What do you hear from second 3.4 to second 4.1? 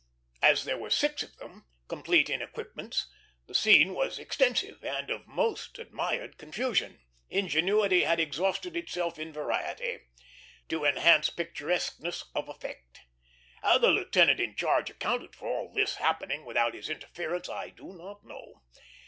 the scene